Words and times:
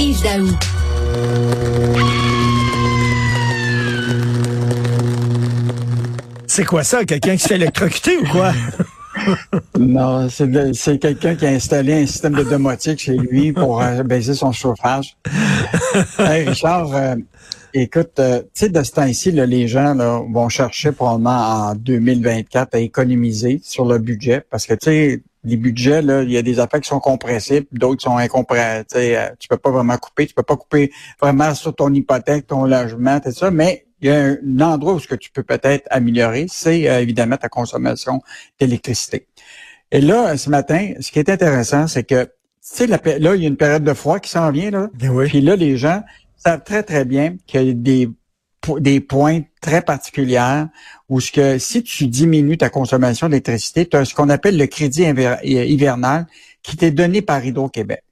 Yves 0.00 0.22
Daou. 0.22 0.46
C'est 6.46 6.64
quoi 6.64 6.84
ça? 6.84 7.04
Quelqu'un 7.04 7.36
qui 7.36 7.42
s'est 7.42 7.56
électrocuté 7.56 8.16
ou 8.16 8.24
quoi? 8.26 8.52
non, 9.78 10.28
c'est 10.28 10.98
quelqu'un 10.98 11.34
qui 11.34 11.46
a 11.46 11.50
installé 11.50 12.02
un 12.02 12.06
système 12.06 12.34
de 12.34 12.44
domotique 12.44 13.00
chez 13.00 13.16
lui 13.16 13.52
pour 13.52 13.82
euh, 13.82 14.04
baisser 14.04 14.34
son 14.34 14.52
chauffage. 14.52 15.16
hey, 16.18 16.48
Richard, 16.48 16.94
euh, 16.94 17.16
écoute, 17.74 18.20
euh, 18.20 18.40
tu 18.54 18.66
sais, 18.66 18.68
de 18.68 18.82
ce 18.82 18.92
temps-ci, 18.92 19.32
les 19.32 19.66
gens 19.66 19.94
là, 19.94 20.22
vont 20.32 20.48
chercher 20.48 20.92
probablement 20.92 21.70
en 21.70 21.74
2024 21.74 22.74
à 22.76 22.78
économiser 22.78 23.60
sur 23.64 23.84
le 23.84 23.98
budget 23.98 24.42
parce 24.48 24.66
que, 24.66 24.74
tu 24.74 24.84
sais, 24.84 25.22
les 25.44 25.56
budgets, 25.56 26.02
là, 26.02 26.22
il 26.22 26.30
y 26.30 26.36
a 26.36 26.42
des 26.42 26.58
affaires 26.58 26.80
qui 26.80 26.88
sont 26.88 27.00
compressées, 27.00 27.66
d'autres 27.72 28.02
sont 28.02 28.16
incompressibles. 28.16 28.86
Tu 29.38 29.48
peux 29.48 29.56
pas 29.56 29.70
vraiment 29.70 29.96
couper, 29.96 30.26
tu 30.26 30.34
peux 30.34 30.42
pas 30.42 30.56
couper 30.56 30.92
vraiment 31.20 31.54
sur 31.54 31.74
ton 31.74 31.92
hypothèque, 31.92 32.46
ton 32.46 32.64
logement, 32.64 33.20
tout 33.20 33.32
ça, 33.32 33.50
mais 33.50 33.86
il 34.00 34.08
y 34.08 34.12
a 34.12 34.36
un 34.42 34.60
endroit 34.60 34.94
où 34.94 35.00
ce 35.00 35.08
que 35.08 35.14
tu 35.14 35.30
peux 35.30 35.42
peut-être 35.42 35.86
améliorer, 35.90 36.46
c'est 36.48 36.88
euh, 36.88 37.00
évidemment 37.00 37.36
ta 37.36 37.48
consommation 37.48 38.20
d'électricité. 38.60 39.26
Et 39.90 40.00
là, 40.00 40.36
ce 40.36 40.50
matin, 40.50 40.92
ce 41.00 41.10
qui 41.10 41.18
est 41.18 41.30
intéressant, 41.30 41.86
c'est 41.86 42.04
que 42.04 42.24
tu 42.24 42.30
sais, 42.60 42.86
là, 42.86 42.98
il 43.34 43.42
y 43.42 43.44
a 43.44 43.48
une 43.48 43.56
période 43.56 43.82
de 43.82 43.94
froid 43.94 44.20
qui 44.20 44.30
s'en 44.30 44.50
vient, 44.50 44.70
là. 44.70 44.90
Ben 44.94 45.08
oui. 45.08 45.26
Puis 45.28 45.40
là, 45.40 45.56
les 45.56 45.76
gens 45.78 46.02
savent 46.36 46.62
très, 46.62 46.82
très 46.82 47.04
bien 47.04 47.36
qu'il 47.46 47.62
y 47.62 47.70
a 47.70 47.72
des, 47.72 48.10
des 48.78 49.00
points 49.00 49.42
très 49.60 49.82
particulières 49.82 50.68
où 51.08 51.20
ce 51.20 51.32
que 51.32 51.58
si 51.58 51.82
tu 51.82 52.06
diminues 52.06 52.58
ta 52.58 52.68
consommation 52.68 53.28
d'électricité, 53.28 53.86
tu 53.86 53.96
as 53.96 54.04
ce 54.04 54.14
qu'on 54.14 54.28
appelle 54.28 54.56
le 54.56 54.66
crédit 54.66 55.04
hivernal 55.44 56.26
qui 56.62 56.76
t'est 56.76 56.90
donné 56.90 57.22
par 57.22 57.44
Hydro-Québec. 57.44 58.02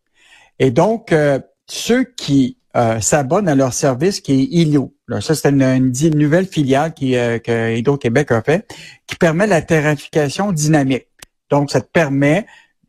Et 0.58 0.70
donc, 0.70 1.12
euh, 1.12 1.38
ceux 1.66 2.04
qui 2.04 2.56
euh, 2.76 3.00
s'abonnent 3.00 3.48
à 3.48 3.54
leur 3.54 3.72
service 3.72 4.20
qui 4.20 4.32
est 4.32 4.44
ILO. 4.50 4.94
ça, 5.20 5.34
c'est 5.34 5.48
une, 5.48 5.92
nouvelle 6.14 6.46
filiale 6.46 6.94
qui, 6.94 7.16
euh, 7.16 7.38
que 7.38 7.76
Hydro-Québec 7.76 8.32
a 8.32 8.42
fait, 8.42 8.66
qui 9.06 9.16
permet 9.16 9.46
la 9.46 9.62
tarification 9.62 10.52
dynamique. 10.52 11.06
Donc, 11.50 11.70
ça 11.70 11.80
te 11.80 11.88
permet, 11.90 12.46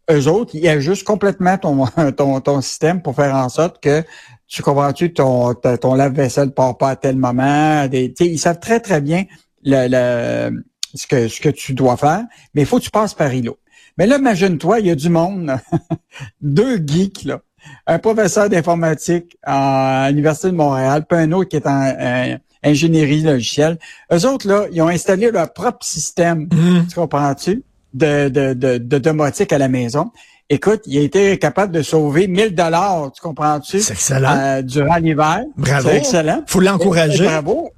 eux 0.10 0.28
autres, 0.28 0.56
ils 0.56 0.68
ajustent 0.68 1.06
complètement 1.06 1.58
ton, 1.58 1.86
ton, 2.18 2.40
ton 2.42 2.62
système 2.62 3.02
pour 3.02 3.16
faire 3.16 3.36
en 3.36 3.50
sorte 3.50 3.82
que 3.82 4.04
tu 4.48 4.62
comprends-tu, 4.62 5.14
ton, 5.14 5.54
ton 5.54 5.94
lave-vaisselle 5.94 6.48
ne 6.48 6.52
part 6.52 6.78
pas 6.78 6.90
à 6.92 6.96
tel 6.96 7.18
moment. 7.18 7.88
Des, 7.88 8.14
ils 8.20 8.40
savent 8.40 8.60
très, 8.60 8.80
très 8.80 9.02
bien 9.02 9.26
le, 9.64 10.52
ce, 10.94 11.08
que, 11.08 11.28
ce 11.28 11.42
que 11.42 11.50
tu 11.50 11.74
dois 11.74 11.98
faire, 11.98 12.24
mais 12.54 12.62
il 12.62 12.66
faut 12.66 12.80
que 12.80 12.84
tu 12.84 12.92
passes 12.92 13.14
par 13.14 13.34
ILO. 13.34 13.58
Mais 13.98 14.08
là, 14.08 14.18
imagine-toi, 14.18 14.80
il 14.80 14.88
y 14.88 14.92
a 14.92 14.96
du 14.96 15.10
monde, 15.10 15.58
deux 16.42 16.78
geeks, 16.78 17.24
là, 17.24 17.42
un 17.88 18.00
professeur 18.00 18.50
d'informatique 18.50 19.38
à 19.44 20.08
l'Université 20.10 20.50
de 20.50 20.56
Montréal, 20.56 21.06
puis 21.08 21.20
un 21.20 21.32
autre 21.32 21.50
qui 21.50 21.58
est 21.58 21.68
en 21.68 21.84
euh, 21.84 22.38
ingénierie 22.64 23.22
logicielle. 23.22 23.78
Eux 24.14 24.26
autres, 24.26 24.48
là, 24.48 24.68
ils 24.72 24.82
ont 24.82 24.88
installé 24.88 25.32
leur 25.32 25.52
propre 25.52 25.86
système, 25.86 26.48
mmh. 26.52 26.88
tu 26.90 26.96
comprends-tu, 26.96 27.64
de, 27.94 28.30
de, 28.30 28.54
de, 28.54 28.78
de 28.78 28.98
domotique 28.98 29.52
à 29.52 29.58
la 29.58 29.68
maison. 29.68 30.12
Écoute, 30.50 30.84
il 30.86 30.98
a 30.98 31.02
été 31.02 31.38
capable 31.38 31.74
de 31.74 31.82
sauver 31.82 32.28
1000 32.28 32.56
dollars, 32.56 33.12
tu 33.12 33.22
comprends-tu? 33.22 33.82
C'est 33.82 33.94
excellent. 33.94 34.38
Euh, 34.38 34.62
durant 34.62 34.96
l'hiver. 34.96 35.44
Bravo. 35.58 35.90
C'est 35.90 35.98
excellent. 35.98 36.44
Faut 36.48 36.62
l'encourager. 36.62 37.26
Bravo. 37.26 37.72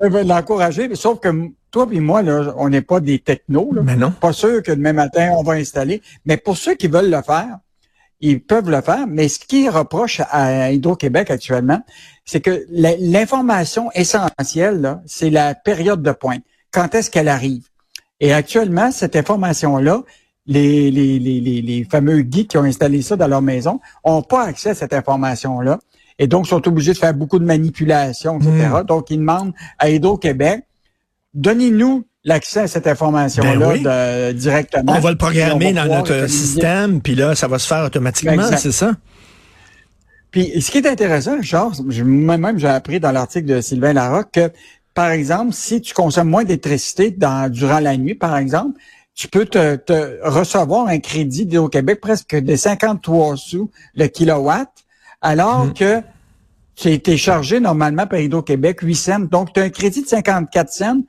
L'encourager, 0.00 0.94
sauf 0.94 1.20
que 1.20 1.28
toi 1.70 1.86
et 1.90 2.00
moi, 2.00 2.22
là, 2.22 2.52
on 2.56 2.68
n'est 2.68 2.82
pas 2.82 3.00
des 3.00 3.20
technos. 3.20 3.72
Là. 3.72 3.82
Mais 3.82 3.96
non. 3.96 4.10
Pas 4.10 4.32
sûr 4.32 4.62
que 4.62 4.72
demain 4.72 4.92
matin, 4.92 5.30
on 5.32 5.42
va 5.42 5.54
installer. 5.54 6.02
Mais 6.26 6.36
pour 6.36 6.56
ceux 6.56 6.74
qui 6.74 6.88
veulent 6.88 7.10
le 7.10 7.22
faire, 7.22 7.58
ils 8.20 8.42
peuvent 8.42 8.70
le 8.70 8.82
faire, 8.82 9.06
mais 9.06 9.28
ce 9.28 9.38
qui 9.38 9.68
reproche 9.68 10.20
à 10.30 10.70
Hydro-Québec 10.72 11.30
actuellement, 11.30 11.80
c'est 12.26 12.40
que 12.40 12.66
l'information 12.70 13.90
essentielle, 13.92 15.00
c'est 15.06 15.30
la 15.30 15.54
période 15.54 16.02
de 16.02 16.12
pointe. 16.12 16.42
Quand 16.70 16.94
est-ce 16.94 17.10
qu'elle 17.10 17.28
arrive? 17.28 17.64
Et 18.20 18.34
actuellement, 18.34 18.92
cette 18.92 19.16
information-là, 19.16 20.02
les, 20.50 20.90
les, 20.90 21.18
les, 21.20 21.62
les, 21.62 21.84
fameux 21.84 22.26
geeks 22.28 22.48
qui 22.48 22.58
ont 22.58 22.64
installé 22.64 23.02
ça 23.02 23.16
dans 23.16 23.28
leur 23.28 23.40
maison 23.40 23.80
n'ont 24.04 24.22
pas 24.22 24.44
accès 24.44 24.70
à 24.70 24.74
cette 24.74 24.92
information-là. 24.92 25.78
Et 26.18 26.26
donc, 26.26 26.48
sont 26.48 26.66
obligés 26.66 26.92
de 26.92 26.98
faire 26.98 27.14
beaucoup 27.14 27.38
de 27.38 27.44
manipulations, 27.44 28.38
etc. 28.38 28.68
Hmm. 28.80 28.82
Donc, 28.82 29.10
ils 29.10 29.18
demandent 29.18 29.52
à 29.78 29.88
Hydro-Québec, 29.88 30.64
donnez-nous 31.32 32.04
l'accès 32.24 32.60
à 32.60 32.66
cette 32.66 32.86
information-là 32.88 33.74
ben 33.82 34.36
directement. 34.36 34.92
On 34.96 35.00
va 35.00 35.12
le 35.12 35.16
programmer 35.16 35.72
dans 35.72 35.86
notre 35.86 36.28
système, 36.28 37.00
puis 37.00 37.14
là, 37.14 37.34
ça 37.34 37.46
va 37.46 37.58
se 37.58 37.66
faire 37.66 37.84
automatiquement, 37.84 38.50
c'est 38.58 38.72
ça? 38.72 38.92
Puis 40.30 40.60
ce 40.60 40.70
qui 40.70 40.78
est 40.78 40.86
intéressant, 40.86 41.42
Charles, 41.42 41.72
moi-même 42.04 42.58
j'ai 42.58 42.68
appris 42.68 43.00
dans 43.00 43.10
l'article 43.10 43.46
de 43.46 43.60
Sylvain 43.60 43.92
Larocque 43.92 44.30
que, 44.32 44.50
par 44.94 45.10
exemple, 45.10 45.52
si 45.54 45.80
tu 45.80 45.94
consommes 45.94 46.28
moins 46.28 46.44
d'électricité 46.44 47.10
durant 47.10 47.80
la 47.80 47.96
nuit, 47.96 48.14
par 48.14 48.36
exemple, 48.36 48.78
tu 49.20 49.28
peux 49.28 49.44
te, 49.44 49.78
recevoir 50.26 50.86
un 50.86 50.98
crédit 50.98 51.58
au 51.58 51.68
Québec 51.68 52.00
presque 52.00 52.34
de 52.34 52.56
53 52.56 53.36
sous 53.36 53.70
le 53.94 54.06
kilowatt, 54.06 54.70
alors 55.20 55.66
mmh. 55.66 55.74
que 55.74 56.00
tu 56.74 56.88
as 56.88 56.92
été 56.92 57.18
chargé 57.18 57.60
normalement 57.60 58.06
par 58.06 58.18
Hydro-Québec 58.18 58.80
8 58.80 58.94
cents. 58.94 59.18
Donc, 59.20 59.52
tu 59.52 59.60
as 59.60 59.64
un 59.64 59.68
crédit 59.68 60.02
de 60.02 60.08
54 60.08 60.72
cents 60.72 61.00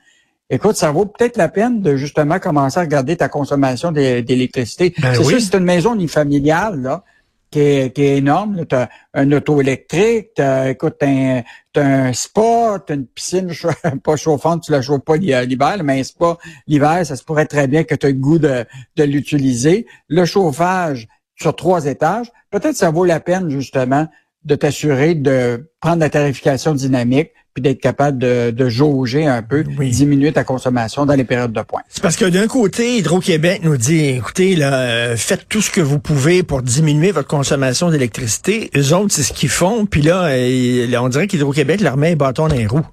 écoute, 0.49 0.75
ça 0.75 0.91
vaut 0.91 1.05
peut-être 1.05 1.37
la 1.37 1.47
peine 1.47 1.81
de 1.81 1.95
justement 1.95 2.37
commencer 2.37 2.79
à 2.79 2.81
regarder 2.81 3.15
ta 3.15 3.29
consommation 3.29 3.93
d'électricité. 3.93 4.93
Ben 5.01 5.13
c'est 5.13 5.19
oui. 5.19 5.27
sûr, 5.27 5.41
c'est 5.41 5.57
une 5.57 5.63
maison 5.63 5.95
unifamiliale, 5.95 6.81
là, 6.81 7.05
qui 7.51 7.59
est, 7.59 7.97
énorme. 7.97 8.65
Tu 8.65 8.75
as 8.75 8.89
un 9.13 9.31
auto 9.33 9.61
électrique, 9.61 10.39
as, 10.39 10.71
écoute, 10.71 10.95
tu 10.99 11.05
as, 11.05 11.43
un 11.75 12.13
spa, 12.13 12.81
tu 12.85 12.93
as 12.93 12.95
une 12.95 13.05
piscine 13.05 13.51
pas 14.03 14.15
chauffante, 14.15 14.63
tu 14.63 14.71
la 14.71 14.81
chauffes 14.81 15.01
pas 15.01 15.17
l'hiver, 15.17 15.83
mais 15.83 15.99
un 15.99 16.03
spa 16.03 16.37
l'hiver, 16.65 17.05
ça 17.05 17.15
se 17.15 17.23
pourrait 17.23 17.45
très 17.45 17.67
bien 17.67 17.83
que 17.83 17.93
tu 17.93 18.07
aies 18.07 18.13
le 18.13 18.17
goût 18.17 18.39
de, 18.39 18.65
de 18.95 19.03
l'utiliser. 19.03 19.85
Le 20.07 20.25
chauffage 20.25 21.07
sur 21.35 21.55
trois 21.55 21.85
étages, 21.85 22.31
peut-être 22.51 22.75
ça 22.75 22.89
vaut 22.89 23.05
la 23.05 23.19
peine 23.19 23.49
justement 23.49 24.07
de 24.45 24.55
t'assurer 24.55 25.15
de 25.15 25.69
prendre 25.79 25.99
la 25.99 26.09
tarification 26.09 26.73
dynamique 26.73 27.31
puis 27.53 27.61
d'être 27.61 27.81
capable 27.81 28.17
de, 28.17 28.51
de, 28.51 28.69
jauger 28.69 29.27
un 29.27 29.41
peu, 29.41 29.63
diminuer 29.63 30.31
ta 30.31 30.45
consommation 30.45 31.05
dans 31.05 31.15
les 31.15 31.25
périodes 31.25 31.51
de 31.51 31.61
pointe. 31.61 31.83
C'est 31.89 32.01
parce 32.01 32.15
que 32.15 32.25
d'un 32.25 32.47
côté, 32.47 32.97
Hydro-Québec 32.97 33.61
nous 33.63 33.75
dit, 33.75 34.05
écoutez, 34.05 34.55
là, 34.55 34.73
euh, 34.73 35.17
faites 35.17 35.49
tout 35.49 35.61
ce 35.61 35.69
que 35.69 35.81
vous 35.81 35.99
pouvez 35.99 36.43
pour 36.43 36.61
diminuer 36.61 37.11
votre 37.11 37.27
consommation 37.27 37.89
d'électricité. 37.89 38.71
Eux 38.77 38.93
autres, 38.93 39.11
c'est 39.11 39.23
ce 39.23 39.33
qu'ils 39.33 39.49
font, 39.49 39.85
puis 39.85 40.01
là, 40.01 40.29
euh, 40.29 40.97
on 40.97 41.09
dirait 41.09 41.27
qu'Hydro-Québec 41.27 41.81
leur 41.81 41.97
met 41.97 42.13
un 42.13 42.15
bâton 42.15 42.47
dans 42.47 42.55
les 42.55 42.67
roues. 42.67 42.85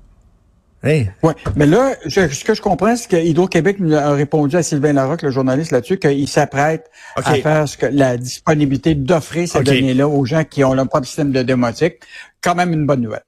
Oui, 1.23 1.33
mais 1.57 1.67
là, 1.67 1.95
ce 2.07 2.45
que 2.45 2.55
je 2.55 2.63
comprends, 2.63 2.95
c'est 2.95 3.09
que 3.09 3.17
Hydro-Québec 3.17 3.79
a 3.93 4.13
répondu 4.13 4.57
à 4.57 4.63
Sylvain 4.63 4.93
Larocque, 4.93 5.23
le 5.23 5.31
journaliste, 5.31 5.73
là-dessus, 5.73 5.99
qu'il 5.99 6.29
s'apprête 6.29 6.91
à 7.17 7.35
faire 7.35 7.69
ce 7.69 7.77
que, 7.77 7.87
la 7.87 8.17
disponibilité 8.17 8.95
d'offrir 8.95 9.49
ces 9.49 9.63
données-là 9.63 10.07
aux 10.07 10.25
gens 10.25 10.45
qui 10.45 10.63
ont 10.63 10.75
leur 10.75 10.89
propre 10.89 11.07
système 11.07 11.33
de 11.33 11.43
démotique. 11.43 11.97
Quand 12.41 12.55
même 12.55 12.73
une 12.73 12.87
bonne 12.87 13.01
nouvelle. 13.01 13.25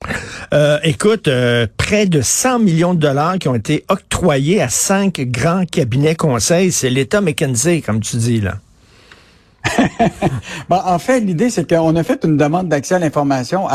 Euh, 0.54 0.78
écoute, 0.84 1.26
euh, 1.26 1.66
près 1.76 2.06
de 2.06 2.20
100 2.20 2.60
millions 2.60 2.94
de 2.94 3.00
dollars 3.00 3.38
qui 3.40 3.48
ont 3.48 3.56
été 3.56 3.84
octroyés 3.88 4.62
à 4.62 4.68
cinq 4.68 5.20
grands 5.22 5.64
cabinets 5.64 6.14
conseils. 6.14 6.70
C'est 6.70 6.90
l'État 6.90 7.20
McKinsey, 7.20 7.80
comme 7.80 7.98
tu 7.98 8.16
dis, 8.16 8.40
là. 8.40 8.58
Bon, 10.68 10.78
en 10.84 10.98
fait, 10.98 11.20
l'idée, 11.20 11.50
c'est 11.50 11.68
qu'on 11.68 11.94
a 11.96 12.02
fait 12.02 12.24
une 12.24 12.36
demande 12.36 12.68
d'accès 12.68 12.94
à 12.94 12.98
l'information 12.98 13.66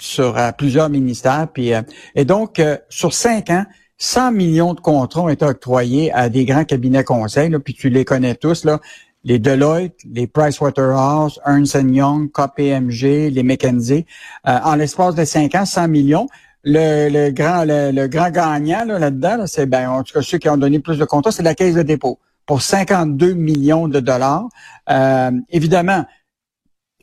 sur 0.00 0.36
plusieurs 0.56 0.88
ministères. 0.88 1.48
Puis, 1.52 1.74
euh, 1.74 1.82
et 2.14 2.24
donc, 2.24 2.58
euh, 2.58 2.76
sur 2.88 3.12
cinq 3.12 3.50
ans, 3.50 3.64
100 3.98 4.32
millions 4.32 4.74
de 4.74 4.80
contrats 4.80 5.22
ont 5.22 5.28
été 5.28 5.44
octroyés 5.44 6.12
à 6.12 6.28
des 6.28 6.44
grands 6.44 6.64
cabinets 6.64 7.04
conseils, 7.04 7.50
puis 7.62 7.74
tu 7.74 7.90
les 7.90 8.04
connais 8.04 8.34
tous, 8.34 8.64
là, 8.64 8.80
les 9.24 9.38
Deloitte, 9.38 9.96
les 10.10 10.26
Pricewaterhouse, 10.26 11.38
Ernst 11.46 11.74
Young, 11.74 12.30
KPMG, 12.32 13.30
les 13.30 13.42
McKinsey. 13.42 14.06
Euh, 14.48 14.58
en 14.64 14.76
l'espace 14.76 15.14
de 15.14 15.24
cinq 15.24 15.54
ans, 15.54 15.66
100 15.66 15.88
millions. 15.88 16.26
Le, 16.62 17.30
grand 17.30 17.64
le, 17.66 18.06
grand 18.06 18.30
gagnant 18.30 18.84
là-dedans, 18.84 19.44
c'est 19.46 19.64
ben, 19.64 19.88
en 19.88 20.02
tout 20.02 20.12
cas 20.12 20.22
ceux 20.22 20.36
qui 20.36 20.48
ont 20.48 20.58
donné 20.58 20.78
plus 20.78 20.98
de 20.98 21.06
contrats, 21.06 21.32
c'est 21.32 21.42
la 21.42 21.54
Caisse 21.54 21.74
de 21.74 21.82
dépôt 21.82 22.18
pour 22.50 22.62
52 22.62 23.34
millions 23.34 23.86
de 23.86 24.00
dollars. 24.00 24.48
Euh, 24.90 25.30
évidemment, 25.50 26.04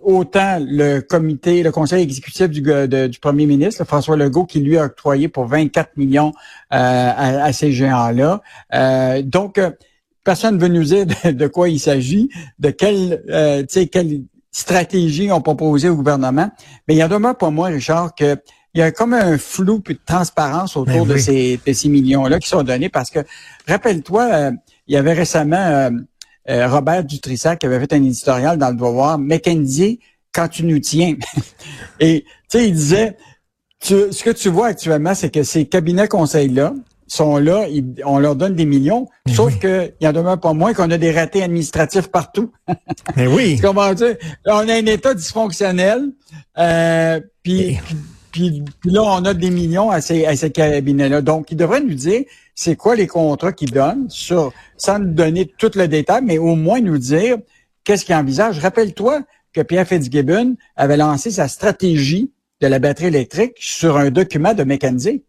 autant 0.01 0.57
le 0.59 0.99
comité, 0.99 1.63
le 1.63 1.71
conseil 1.71 2.03
exécutif 2.03 2.49
du, 2.49 2.61
du 2.61 3.19
premier 3.21 3.45
ministre, 3.45 3.85
François 3.85 4.17
Legault, 4.17 4.43
qui 4.43 4.59
lui 4.59 4.77
a 4.77 4.83
octroyé 4.83 5.29
pour 5.29 5.45
24 5.45 5.95
millions 5.95 6.33
euh, 6.73 7.11
à, 7.15 7.53
ces 7.53 7.71
géants-là. 7.71 8.41
Euh, 8.73 9.21
donc, 9.21 9.57
personne 10.25 10.57
ne 10.57 10.59
veut 10.59 10.67
nous 10.67 10.83
dire 10.83 11.05
de, 11.05 11.47
quoi 11.47 11.69
il 11.69 11.79
s'agit, 11.79 12.27
de 12.59 12.69
quelle, 12.69 13.23
euh, 13.29 13.63
quelle 13.89 14.23
stratégie 14.51 15.31
on 15.31 15.39
proposé 15.39 15.87
au 15.87 15.95
gouvernement. 15.95 16.51
Mais 16.89 16.95
il 16.95 16.97
y 16.97 17.03
en 17.05 17.07
demeure 17.07 17.37
pour 17.37 17.53
moi, 17.53 17.67
Richard, 17.67 18.15
que 18.15 18.35
il 18.73 18.81
y 18.81 18.83
a 18.83 18.91
comme 18.91 19.13
un 19.13 19.37
flou 19.37 19.79
puis 19.79 19.93
de 19.93 20.01
transparence 20.05 20.75
autour 20.75 21.05
ben 21.05 21.13
de 21.13 21.17
ces, 21.17 21.57
de 21.65 21.73
ces 21.73 21.87
millions-là 21.87 22.37
qui 22.37 22.49
sont 22.49 22.63
donnés 22.63 22.89
parce 22.89 23.09
que, 23.09 23.19
rappelle-toi, 23.65 24.51
il 24.87 24.93
y 24.93 24.97
avait 24.97 25.13
récemment 25.13 25.57
euh, 25.57 25.89
euh, 26.49 26.67
Robert 26.67 27.03
Dutrissac 27.03 27.59
qui 27.59 27.65
avait 27.65 27.79
fait 27.79 27.93
un 27.93 28.03
éditorial 28.03 28.57
dans 28.57 28.69
le 28.69 28.75
Devoir. 28.75 29.17
McKenzie 29.17 29.99
quand 30.33 30.47
tu 30.47 30.63
nous 30.63 30.79
tiens. 30.79 31.15
Et 31.99 32.23
tu 32.23 32.57
sais, 32.57 32.67
il 32.69 32.73
disait, 32.73 33.17
ce 33.81 34.23
que 34.23 34.31
tu 34.31 34.49
vois 34.49 34.67
actuellement, 34.67 35.13
c'est 35.13 35.29
que 35.29 35.43
ces 35.43 35.65
cabinets 35.65 36.07
conseils-là 36.07 36.73
sont 37.07 37.37
là, 37.37 37.65
on 38.05 38.19
leur 38.19 38.35
donne 38.35 38.55
des 38.55 38.65
millions, 38.65 39.07
sauf 39.33 39.57
qu'il 39.59 39.93
y 40.01 40.07
en 40.07 40.11
demeure 40.11 40.39
pas 40.39 40.53
moins 40.53 40.73
qu'on 40.73 40.91
a 40.91 40.97
des 40.97 41.11
ratés 41.11 41.41
administratifs 41.41 42.09
partout. 42.09 42.51
Mais 43.15 43.27
oui. 43.27 43.57
Comment 43.61 43.93
dire? 43.93 44.17
On 44.45 44.67
a 44.67 44.73
un 44.73 44.85
État 44.85 45.13
dysfonctionnel, 45.13 46.11
euh, 46.57 47.21
puis, 47.43 47.79
puis, 48.37 48.91
là, 48.91 49.01
on 49.03 49.25
a 49.25 49.33
des 49.33 49.49
millions 49.49 49.89
à 49.89 50.01
ces, 50.01 50.25
à 50.25 50.35
ces 50.35 50.51
cabinets-là. 50.51 51.21
Donc, 51.21 51.51
ils 51.51 51.57
devraient 51.57 51.81
nous 51.81 51.95
dire 51.95 52.23
c'est 52.53 52.75
quoi 52.75 52.95
les 52.95 53.07
contrats 53.07 53.53
qu'ils 53.53 53.71
donnent, 53.71 54.05
sur, 54.09 54.51
sans 54.77 54.99
nous 54.99 55.13
donner 55.13 55.51
tout 55.57 55.71
le 55.75 55.87
détail, 55.87 56.21
mais 56.23 56.37
au 56.37 56.55
moins 56.55 56.79
nous 56.81 56.97
dire 56.97 57.37
qu'est-ce 57.83 58.05
qu'ils 58.05 58.15
envisagent. 58.15 58.59
Rappelle-toi 58.59 59.21
que 59.53 59.61
Pierre 59.61 59.87
Fitzgibbon 59.87 60.55
avait 60.75 60.97
lancé 60.97 61.31
sa 61.31 61.47
stratégie 61.47 62.31
de 62.61 62.67
la 62.67 62.79
batterie 62.79 63.07
électrique 63.07 63.53
sur 63.59 63.97
un 63.97 64.09
document 64.09 64.53
de 64.53 64.63
mécanisé. 64.63 65.23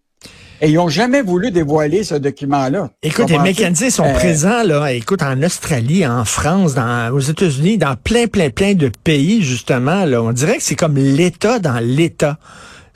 Et 0.61 0.71
ils 0.71 0.75
n'ont 0.75 0.89
jamais 0.89 1.23
voulu 1.23 1.51
dévoiler 1.51 2.03
ce 2.03 2.17
document-là. 2.17 2.91
Écoute, 3.03 3.31
les 3.31 3.39
mécanisés 3.39 3.91
sont 3.91 4.05
euh, 4.05 4.15
présents, 4.15 4.65
là, 4.65 4.93
écoute, 4.93 5.23
en 5.23 5.41
Australie, 5.43 6.05
en 6.05 6.25
France, 6.25 6.75
dans, 6.75 7.13
aux 7.13 7.21
États-Unis, 7.21 7.79
dans 7.79 7.95
plein, 7.95 8.27
plein, 8.27 8.51
plein 8.51 8.75
de 8.75 8.91
pays, 9.05 9.43
justement, 9.43 10.05
là. 10.05 10.21
On 10.23 10.33
dirait 10.33 10.57
que 10.57 10.63
c'est 10.63 10.75
comme 10.75 10.97
l'État 10.97 11.59
dans 11.61 11.79
l'État. 11.79 12.39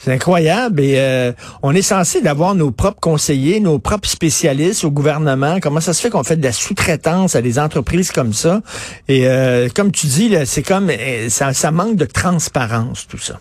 C'est 0.03 0.13
incroyable 0.13 0.81
et 0.81 0.95
euh, 0.97 1.33
on 1.63 1.73
est 1.77 1.83
censé 1.83 2.21
d'avoir 2.23 2.57
nos 2.57 2.73
propres 2.73 2.99
conseillers, 2.99 3.61
nos 3.61 3.79
propres 3.79 4.09
spécialistes 4.09 4.83
au 4.83 4.91
gouvernement. 4.91 5.59
Comment 5.63 5.81
ça 5.81 5.93
se 5.93 6.01
fait 6.01 6.11
qu'on 6.11 6.25
fait 6.25 6.37
de 6.37 6.43
la 6.43 6.51
sous-traitance 6.51 7.37
à 7.37 7.43
des 7.43 7.61
entreprises 7.61 8.11
comme 8.11 8.33
ça? 8.33 8.63
Et 9.07 9.29
euh, 9.29 9.69
comme 9.73 9.93
tu 9.93 10.09
dis, 10.09 10.35
c'est 10.45 10.65
comme 10.65 10.91
ça, 11.29 11.53
ça 11.53 11.71
manque 11.71 11.95
de 11.95 12.07
transparence 12.07 13.07
tout 13.07 13.19
ça. 13.19 13.39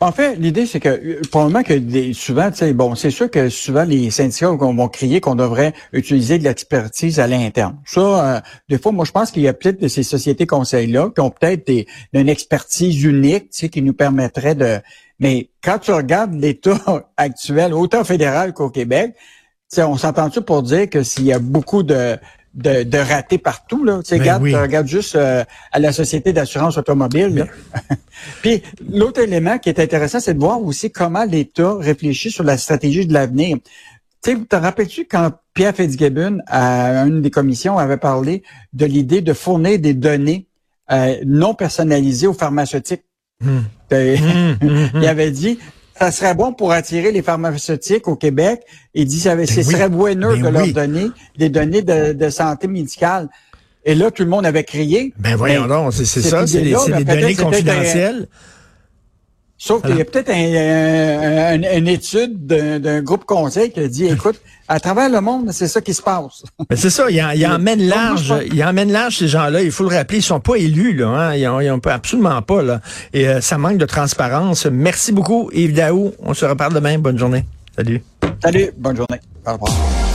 En 0.00 0.12
fait, 0.12 0.36
l'idée, 0.36 0.64
c'est 0.64 0.78
que 0.78 0.88
euh, 0.88 1.20
probablement 1.28 1.64
que 1.64 1.74
des, 1.74 2.12
souvent, 2.12 2.50
bon, 2.74 2.94
c'est 2.94 3.10
sûr 3.10 3.28
que 3.28 3.48
souvent 3.48 3.82
les 3.82 4.10
syndicats 4.10 4.46
vont 4.50 4.88
crier 4.88 5.20
qu'on 5.20 5.34
devrait 5.34 5.72
utiliser 5.92 6.38
de 6.38 6.44
l'expertise 6.44 7.18
à 7.18 7.26
l'interne. 7.26 7.76
Ça, 7.84 8.00
euh, 8.36 8.40
des 8.68 8.78
fois, 8.78 8.92
moi, 8.92 9.04
je 9.04 9.10
pense 9.10 9.32
qu'il 9.32 9.42
y 9.42 9.48
a 9.48 9.54
peut-être 9.54 9.80
de 9.80 9.88
ces 9.88 10.04
sociétés 10.04 10.46
conseils-là 10.46 11.10
qui 11.12 11.20
ont 11.20 11.30
peut-être 11.30 11.72
une 12.12 12.28
expertise 12.28 13.02
unique, 13.02 13.50
qui 13.50 13.82
nous 13.82 13.94
permettrait 13.94 14.54
de. 14.54 14.78
Mais 15.18 15.50
quand 15.62 15.78
tu 15.78 15.92
regardes 15.92 16.34
l'État 16.34 16.78
actuel, 17.16 17.74
autant 17.74 18.04
fédéral 18.04 18.52
qu'au 18.52 18.70
Québec, 18.70 19.14
on 19.76 19.96
s'entend-tu 19.96 20.42
pour 20.42 20.62
dire 20.62 20.88
que 20.88 21.02
s'il 21.02 21.24
y 21.24 21.32
a 21.32 21.38
beaucoup 21.38 21.82
de, 21.82 22.16
de, 22.54 22.82
de 22.82 22.98
rater 22.98 23.38
partout. 23.38 23.84
Là? 23.84 24.00
Tu 24.02 24.18
ben 24.18 24.40
regarde, 24.60 24.86
juste 24.86 25.16
euh, 25.16 25.44
à 25.72 25.78
la 25.78 25.92
Société 25.92 26.32
d'assurance 26.32 26.76
automobile. 26.76 27.46
Puis 28.42 28.62
l'autre 28.90 29.20
élément 29.20 29.58
qui 29.58 29.68
est 29.68 29.80
intéressant, 29.80 30.20
c'est 30.20 30.34
de 30.34 30.40
voir 30.40 30.62
aussi 30.62 30.90
comment 30.90 31.24
l'État 31.24 31.76
réfléchit 31.78 32.30
sur 32.30 32.44
la 32.44 32.58
stratégie 32.58 33.06
de 33.06 33.12
l'avenir. 33.12 33.58
Tu 34.22 34.44
te 34.44 34.56
rappelles-tu 34.56 35.04
quand 35.04 35.30
Pierre 35.54 35.74
Fitzgibbon, 35.74 36.38
à 36.48 37.04
une 37.06 37.22
des 37.22 37.30
commissions, 37.30 37.78
avait 37.78 37.96
parlé 37.96 38.42
de 38.72 38.84
l'idée 38.84 39.20
de 39.20 39.32
fournir 39.32 39.78
des 39.78 39.94
données 39.94 40.46
euh, 40.90 41.16
non 41.24 41.54
personnalisées 41.54 42.26
aux 42.26 42.34
pharmaceutiques? 42.34 43.04
Hmm. 43.40 43.58
Hmm, 43.90 44.54
il 44.94 45.06
avait 45.06 45.30
dit, 45.30 45.58
ça 45.96 46.10
serait 46.10 46.34
bon 46.34 46.52
pour 46.52 46.72
attirer 46.72 47.12
les 47.12 47.22
pharmaceutiques 47.22 48.08
au 48.08 48.16
Québec. 48.16 48.60
Il 48.94 49.06
dit 49.06 49.22
que 49.22 49.46
ce 49.46 49.62
serait 49.62 49.88
bueno 49.88 50.36
de 50.36 50.48
leur 50.48 50.66
donner 50.72 51.10
des 51.36 51.48
données 51.48 51.82
de, 51.82 52.30
santé 52.30 52.66
médicale. 52.66 53.28
Et 53.84 53.94
là, 53.94 54.10
tout 54.10 54.24
le 54.24 54.28
monde 54.28 54.44
avait 54.44 54.64
crié. 54.64 55.14
Ben 55.18 55.36
voyons 55.36 55.66
donc, 55.66 55.94
c'est 55.94 56.04
ça, 56.04 56.46
c'est 56.46 56.62
des, 56.62 56.72
ben, 56.72 57.04
données 57.04 57.34
confidentielles. 57.36 58.26
Sauf 59.60 59.82
qu'il 59.82 59.96
y 59.96 60.00
a 60.00 60.04
peut-être 60.04 60.30
une 60.30 61.88
étude 61.88 62.46
d'un 62.46 63.02
groupe 63.02 63.24
conseil 63.24 63.72
qui 63.72 63.80
a 63.80 63.88
dit, 63.88 64.06
écoute, 64.06 64.40
à 64.68 64.78
travers 64.78 65.08
le 65.08 65.20
monde, 65.20 65.50
c'est 65.50 65.66
ça 65.66 65.80
qui 65.80 65.94
se 65.94 66.00
passe. 66.02 66.44
Mais 66.70 66.76
c'est 66.76 66.90
ça, 66.90 67.10
il, 67.10 67.16
il 67.34 67.46
emmène 67.46 67.82
large, 67.88 68.32
il 68.52 68.62
emmène 68.62 68.92
large 68.92 69.18
ces 69.18 69.28
gens-là. 69.28 69.62
Il 69.62 69.72
faut 69.72 69.88
le 69.88 69.96
rappeler, 69.96 70.18
ils 70.18 70.22
sont 70.22 70.40
pas 70.40 70.56
élus 70.56 70.94
là, 70.94 71.08
hein? 71.08 71.34
ils, 71.34 71.48
ont, 71.48 71.60
ils 71.60 71.70
ont 71.70 71.80
absolument 71.86 72.40
pas 72.42 72.62
là. 72.62 72.80
Et 73.12 73.28
euh, 73.28 73.40
ça 73.40 73.58
manque 73.58 73.78
de 73.78 73.86
transparence. 73.86 74.66
Merci 74.66 75.10
beaucoup, 75.10 75.50
Yves 75.52 75.74
Daou. 75.74 76.12
On 76.22 76.34
se 76.34 76.44
reparle 76.44 76.74
demain. 76.74 76.98
Bonne 76.98 77.18
journée. 77.18 77.44
Salut. 77.74 78.02
Salut, 78.42 78.70
bonne 78.76 78.96
journée. 78.96 79.20
Au 79.44 79.54
revoir. 79.54 80.08